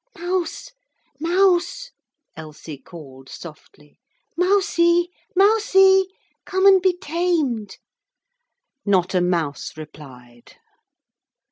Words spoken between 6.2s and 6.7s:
come